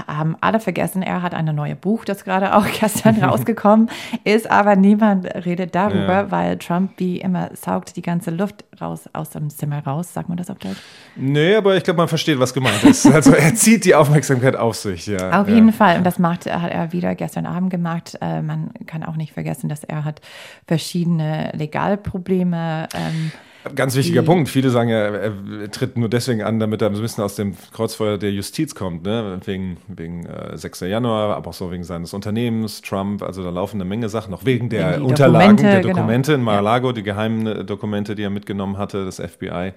[0.07, 3.91] haben alle vergessen, er hat ein neues Buch, das gerade auch gestern rausgekommen
[4.25, 6.31] ist, aber niemand redet darüber, Ja.
[6.31, 10.39] weil Trump wie immer saugt die ganze Luft raus aus dem Zimmer raus, sagt man
[10.39, 10.79] das auf Deutsch?
[11.17, 13.07] Nee, aber ich glaube, man versteht, was gemeint ist.
[13.17, 15.41] Also er zieht die Aufmerksamkeit auf sich, ja.
[15.41, 15.55] Auf ja.
[15.55, 15.97] jeden Fall.
[15.97, 18.17] Und das macht, hat er wieder gestern Abend gemacht.
[18.21, 20.21] Äh, man kann auch nicht vergessen, dass er hat
[20.67, 22.89] verschiedene Legalprobleme.
[22.95, 23.33] Ähm,
[23.75, 24.49] Ganz wichtiger Punkt.
[24.49, 28.19] Viele sagen ja, er tritt nur deswegen an, damit er ein bisschen aus dem Kreuzfeuer
[28.19, 29.41] der Justiz kommt, ne?
[29.45, 30.81] wegen, wegen äh, 6.
[30.81, 34.45] Januar, aber auch so wegen seines Unternehmens, Trump, also da laufen eine Menge Sachen, noch
[34.45, 36.39] wegen der die Unterlagen, der Dokumente, Dokumente genau.
[36.41, 39.73] in Mar-a-Lago, die geheimen äh, Dokumente, die er mitgenommen hatte, das FBI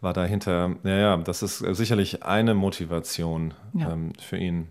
[0.00, 0.76] war dahinter.
[0.84, 3.92] Ja, ja, das ist sicherlich eine Motivation Ja.
[3.92, 4.68] ähm, für ihn.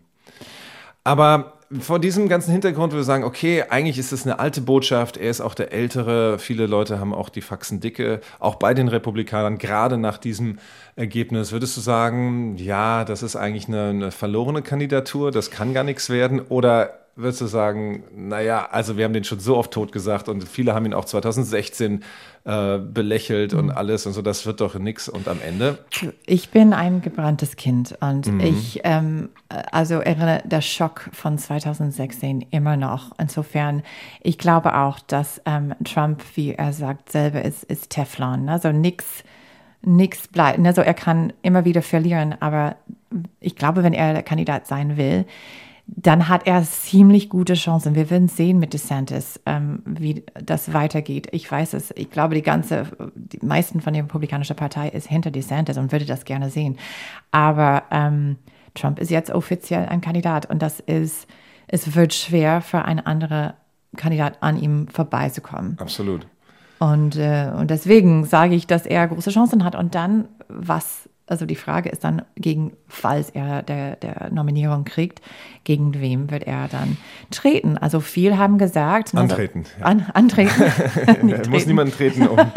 [1.05, 5.17] Aber vor diesem ganzen Hintergrund würde ich sagen, okay, eigentlich ist es eine alte Botschaft,
[5.17, 8.87] er ist auch der Ältere, viele Leute haben auch die Faxen dicke, auch bei den
[8.87, 10.57] Republikanern, gerade nach diesem
[10.95, 11.51] Ergebnis.
[11.51, 16.09] Würdest du sagen, ja, das ist eigentlich eine, eine verlorene Kandidatur, das kann gar nichts
[16.09, 16.41] werden?
[16.41, 20.47] Oder würdest du sagen, naja, also wir haben den schon so oft tot gesagt und
[20.47, 22.03] viele haben ihn auch 2016
[22.43, 25.79] äh, belächelt und alles und so, das wird doch nix und am Ende
[26.25, 28.39] Ich bin ein gebranntes Kind und Mhm.
[28.41, 29.29] ich ähm,
[29.71, 33.11] also erinnere der Schock von 2016 immer noch.
[33.17, 33.83] Insofern,
[34.21, 38.49] ich glaube auch, dass ähm, Trump, wie er sagt, selber ist, ist Teflon.
[38.49, 39.05] Also nix,
[39.81, 40.59] nix bleibt.
[40.65, 42.75] Also er kann immer wieder verlieren, aber
[43.39, 45.25] ich glaube, wenn er der Kandidat sein will,
[45.87, 47.95] dann hat er ziemlich gute Chancen.
[47.95, 51.27] Wir werden sehen mit DeSantis, ähm, wie das weitergeht.
[51.31, 51.91] Ich weiß es.
[51.95, 56.05] Ich glaube, die ganze, die meisten von der Republikanischen Partei ist hinter DeSantis und würde
[56.05, 56.77] das gerne sehen.
[57.31, 58.37] Aber ähm,
[58.73, 61.27] Trump ist jetzt offiziell ein Kandidat und das ist,
[61.67, 63.53] es wird schwer für einen anderen
[63.95, 65.77] Kandidat an ihm vorbeizukommen.
[65.79, 66.27] absolut.
[66.79, 69.75] Und, äh, und deswegen sage ich, dass er große Chancen hat.
[69.75, 75.21] Und dann, was, also die Frage ist dann, gegen, falls er der, der Nominierung kriegt,
[75.63, 76.97] gegen wem wird er dann
[77.31, 77.77] treten?
[77.77, 79.15] Also viel haben gesagt.
[79.15, 79.85] Antreten, So, ja.
[79.85, 80.63] an, antreten.
[81.07, 82.51] Er muss niemand treten, um, um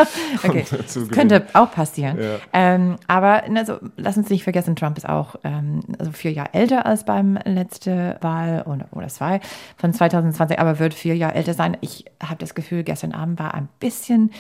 [0.45, 1.11] Okay, zu gewinnen.
[1.11, 2.19] könnte auch passieren.
[2.21, 2.37] Ja.
[2.53, 6.85] Ähm, aber also, lass uns nicht vergessen, Trump ist auch ähm, also vier Jahre älter
[6.85, 9.41] als beim letzten Wahl oder, oder zwei
[9.79, 11.77] von 2020, aber wird vier Jahre älter sein.
[11.81, 14.33] Ich habe das Gefühl, gestern Abend war ein bisschen,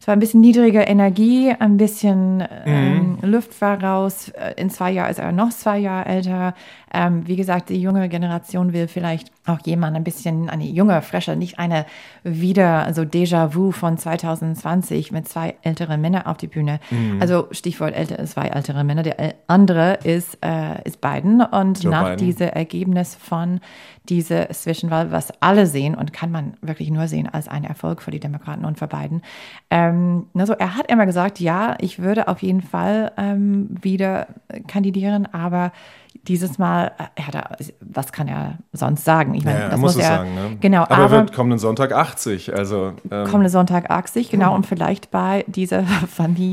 [0.00, 4.28] es war ein bisschen niedrige Energie, ein bisschen ähm, Luft war raus.
[4.30, 6.54] Äh, In zwei Jahren ist er noch zwei Jahre älter.
[6.92, 11.34] Ähm, wie gesagt, die junge Generation will vielleicht auch jemand ein bisschen, eine junge, frische,
[11.34, 11.86] nicht eine
[12.22, 16.78] wieder so Déjà-vu von 2020 mit zwei älteren Männern auf die Bühne.
[17.20, 19.02] Also Stichwort ältere, zwei ältere Männer.
[19.02, 21.40] Der äl- andere ist, äh, ist Biden.
[21.40, 22.26] Und Joe nach Biden.
[22.26, 23.60] diesem Ergebnis von
[24.08, 28.10] dieser Zwischenwahl, was alle sehen und kann man wirklich nur sehen als ein Erfolg für
[28.10, 29.22] die Demokraten und für Biden.
[29.70, 34.26] Ähm, also er hat immer gesagt, ja, ich würde auf jeden Fall ähm, wieder
[34.66, 35.72] kandidieren, aber
[36.22, 39.34] dieses Mal, äh, er hat, er- was kann er sonst sagen?
[39.34, 40.34] Ich meine, Ja, er das muss muss es er, sagen.
[40.34, 40.56] Ne?
[40.60, 42.54] Genau, aber, er aber wird kommenden Sonntag 80.
[42.54, 45.82] Also ähm, kommende Sonntag 80, genau, und vielleicht bei dieser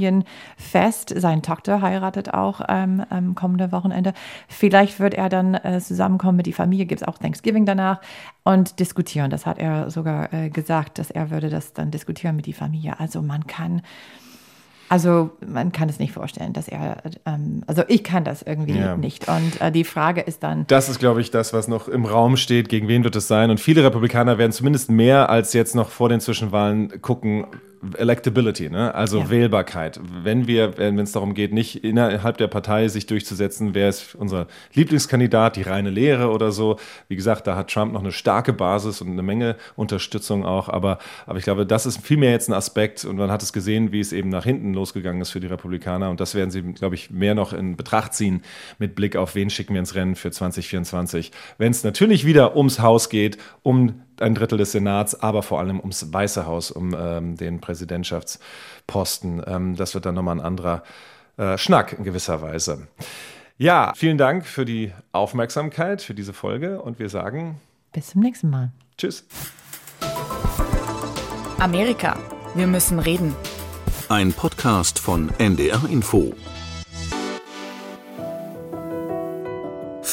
[0.10, 4.13] Familienfest, seine Tochter heiratet auch ähm, ähm, kommende Wochenende,
[4.47, 8.02] vielleicht wird er dann äh, zusammenkommen mit die Familie, gibt es auch Thanksgiving danach
[8.43, 9.30] und diskutieren.
[9.32, 13.00] Das hat er sogar äh, gesagt, dass er würde das dann diskutieren mit die Familie.
[13.00, 13.82] Also man kann,
[14.92, 18.98] also man kann es nicht vorstellen, dass er, ähm, also ich kann das irgendwie Ja.
[18.98, 19.26] nicht.
[19.30, 22.36] Und äh, die Frage ist dann, Das ist, glaube ich, das, was noch im Raum
[22.36, 22.68] steht.
[22.68, 23.52] Gegen wen wird es sein?
[23.52, 27.46] Und viele Republikaner werden zumindest mehr als jetzt noch vor den Zwischenwahlen gucken.
[27.98, 28.94] Electability, ne?
[28.94, 29.30] also Ja.
[29.30, 30.00] Wählbarkeit.
[30.24, 34.48] Wenn wir, wenn es darum geht, nicht innerhalb der Partei sich durchzusetzen, wer ist unser
[34.74, 36.78] Lieblingskandidat, die reine Lehre oder so.
[37.08, 40.70] Wie gesagt, da hat Trump noch eine starke Basis und eine Menge Unterstützung auch.
[40.70, 43.04] Aber, aber ich glaube, das ist vielmehr jetzt ein Aspekt.
[43.04, 46.10] Und man hat es gesehen, wie es eben nach hinten losgegangen ist für die Republikaner.
[46.10, 48.44] Und das werden sie, glaube ich, mehr noch in Betracht ziehen
[48.78, 51.32] mit Blick auf, wen schicken wir ins Rennen für 2024.
[51.58, 55.80] Wenn es natürlich wieder ums Haus geht, um ein Drittel des Senats, aber vor allem
[55.80, 59.44] ums Weiße Haus, um ähm, den Präsidentschaftsposten.
[59.46, 60.84] Ähm, das wird dann nochmal ein anderer
[61.38, 62.88] äh, Schnack in gewisser Weise.
[63.58, 67.60] Ja, vielen Dank für die Aufmerksamkeit für diese Folge und wir sagen
[67.92, 68.72] bis zum nächsten Mal.
[68.98, 69.26] Tschüss.
[71.60, 72.18] Amerika.
[72.56, 73.36] Wir müssen reden.
[74.10, 76.34] Ein Podcast von NDR Info.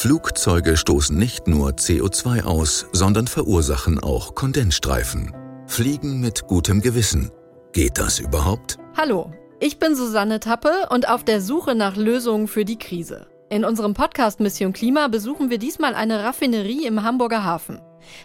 [0.01, 5.35] Flugzeuge stoßen nicht nur CO2 aus, sondern verursachen auch Kondensstreifen.
[5.67, 7.31] Fliegen mit gutem Gewissen.
[7.73, 8.77] Geht das überhaupt?
[8.95, 13.27] Hallo, ich bin Susanne Tappe und auf der Suche nach Lösungen für die Krise.
[13.49, 17.81] In unserem Podcast Mission Klima besuchen wir diesmal eine Raffinerie im Hamburger Hafen.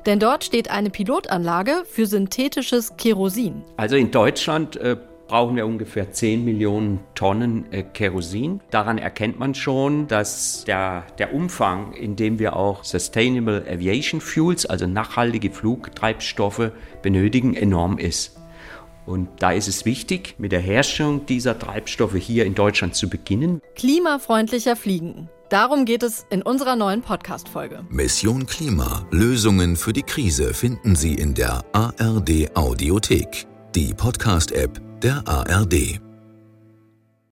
[0.06, 3.64] Denn dort steht eine Pilotanlage für synthetisches Kerosin.
[3.76, 8.60] Also in Deutschland äh, brauchen wir ungefähr 10 Millionen Tonnen äh, Kerosin.
[8.70, 14.66] Daran erkennt man schon, dass der, der Umfang, in dem wir auch Sustainable Aviation Fuels,
[14.66, 16.70] also nachhaltige Flugtreibstoffe,
[17.02, 18.36] benötigen, enorm ist.
[19.06, 23.60] Und da ist es wichtig, mit der Herstellung dieser Treibstoffe hier in Deutschland zu beginnen.
[23.76, 25.28] Klimafreundlicher Fliegen.
[25.50, 27.84] Darum geht es in unserer neuen Podcast-Folge.
[27.90, 29.06] Mission Klima.
[29.10, 36.00] Lösungen für die Krise finden Sie in der ARD Audiothek, die Podcast-App der ARD.